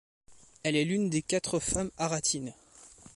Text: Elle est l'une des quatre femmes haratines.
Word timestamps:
Elle 0.63 0.75
est 0.75 0.83
l'une 0.83 1.11
des 1.11 1.21
quatre 1.21 1.59
femmes 1.59 1.91
haratines. 1.99 2.55